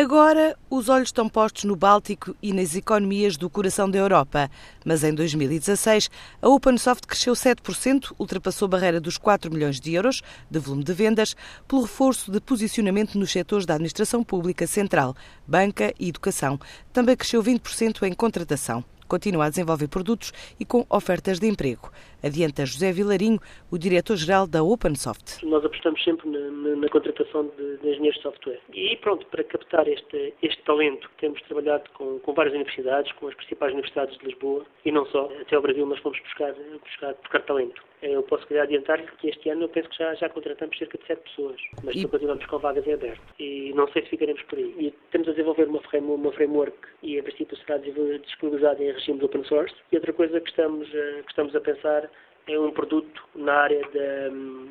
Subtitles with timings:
[0.00, 4.48] Agora, os olhos estão postos no Báltico e nas economias do coração da Europa.
[4.84, 6.08] Mas em 2016,
[6.40, 10.92] a OpenSoft cresceu 7%, ultrapassou a barreira dos 4 milhões de euros de volume de
[10.92, 11.34] vendas,
[11.66, 16.60] pelo reforço de posicionamento nos setores da administração pública central, banca e educação.
[16.92, 21.90] Também cresceu 20% em contratação continua a desenvolver produtos e com ofertas de emprego.
[22.22, 23.38] Adianta José Vilarinho,
[23.70, 25.44] o diretor-geral da OpenSoft.
[25.46, 28.60] Nós apostamos sempre na, na, na contratação de, de, engenheiros de software.
[28.74, 33.34] E pronto, para captar este, este talento, temos trabalhado com, com, várias universidades, com as
[33.34, 35.30] principais universidades de Lisboa e não só.
[35.40, 36.52] Até ao Brasil nós fomos buscar,
[36.84, 37.88] buscar, buscar talento.
[38.02, 41.06] Eu posso querer adiantar que este ano eu penso que já, já contratamos cerca de
[41.06, 42.06] 7 pessoas, mas e...
[42.06, 43.20] continuamos com vagas em aberto.
[43.40, 44.74] E não sei se ficaremos por aí.
[44.78, 49.24] E estamos a desenvolver uma, uma framework e a princípio será disponibilizada em regime de
[49.24, 49.74] open source.
[49.90, 52.08] E outra coisa que estamos, eh, que estamos a pensar
[52.48, 53.82] é um produto na área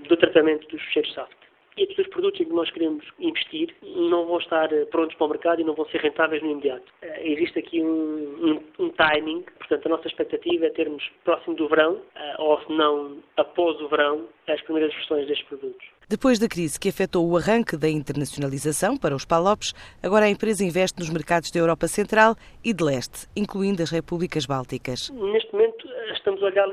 [0.08, 1.38] do tratamento dos fecheiros soft.
[1.78, 5.28] E estes dois produtos em que nós queremos investir não vão estar eh, prontos para
[5.28, 6.92] o mercado e não vão ser rentáveis no imediato.
[7.04, 11.68] Uh, existe aqui um, um, um, timing, portanto a nossa expectativa é termos próximo do
[11.68, 12.02] verão, uh,
[12.40, 15.88] ou se não após o verão, as primeiras versões destes produtos.
[16.10, 20.64] Depois da crise que afetou o arranque da internacionalização para os PALOPs, agora a empresa
[20.64, 25.12] investe nos mercados da Europa Central e de Leste, incluindo as repúblicas bálticas.
[25.12, 26.68] Neste momento estamos a olhar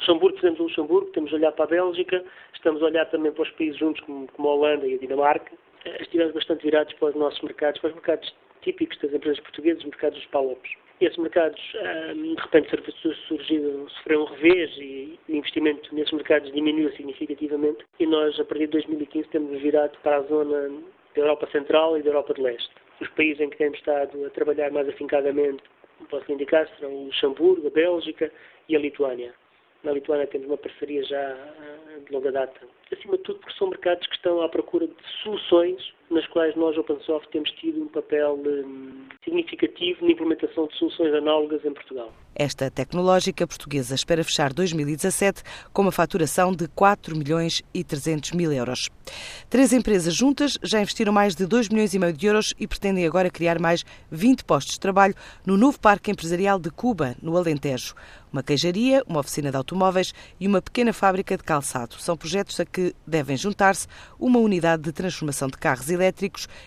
[0.00, 3.42] Luxemburgo, por exemplo, Luxemburgo, temos a olhar para a Bélgica, estamos a olhar também para
[3.42, 5.52] os países juntos, como, como a Holanda e a Dinamarca.
[5.84, 9.82] Eh, estivemos bastante virados para os nossos mercados, para os mercados típicos das empresas portuguesas,
[9.82, 10.70] os mercados dos PALOPs.
[11.02, 12.92] Esses mercados, eh, de repente,
[13.28, 18.66] surgiram, sofreram um revés e o investimento nesses mercados diminuiu significativamente e nós, a partir
[18.66, 20.68] de 2015, temos virado para a zona
[21.14, 22.70] da Europa Central e da Europa de Leste.
[23.00, 25.62] Os países em que temos estado a trabalhar mais afincadamente,
[26.10, 28.30] posso indicar, serão o Luxemburgo, a Bélgica
[28.68, 29.34] e a Lituânia.
[29.82, 32.60] Na Lituânia temos uma parceria já ah, de longa data.
[32.92, 36.76] Acima de tudo, porque são mercados que estão à procura de soluções nas quais nós,
[36.76, 42.12] OpenSoft, temos tido um papel hum, significativo na implementação de soluções análogas em Portugal.
[42.34, 48.52] Esta tecnológica portuguesa espera fechar 2017 com uma faturação de 4 milhões e 300 mil
[48.52, 48.88] euros.
[49.48, 53.06] Três empresas juntas já investiram mais de 2 milhões e meio de euros e pretendem
[53.06, 55.14] agora criar mais 20 postos de trabalho
[55.46, 57.94] no novo parque empresarial de Cuba, no Alentejo.
[58.32, 62.64] Uma queijaria, uma oficina de automóveis e uma pequena fábrica de calçado são projetos a
[62.64, 63.88] que devem juntar-se
[64.20, 65.99] uma unidade de transformação de carros elétricos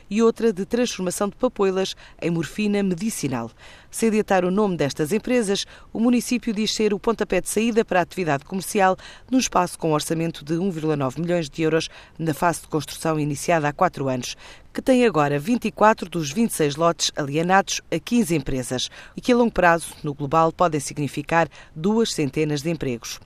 [0.10, 3.52] e outra de transformação de papoilas em morfina medicinal.
[3.90, 8.00] Sem adiantar o nome destas empresas, o município diz ser o pontapé de saída para
[8.00, 8.98] a atividade comercial
[9.30, 13.68] num espaço com um orçamento de 1,9 milhões de euros na fase de construção iniciada
[13.68, 14.36] há quatro anos,
[14.74, 19.52] que tem agora 24 dos 26 lotes alienados a 15 empresas e que a longo
[19.52, 23.20] prazo, no global, podem significar duas centenas de empregos.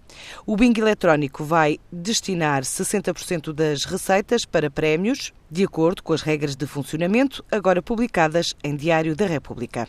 [0.45, 6.55] O Bing eletrónico vai destinar 60% das receitas para prémios, de acordo com as regras
[6.55, 9.87] de funcionamento agora publicadas em Diário da República.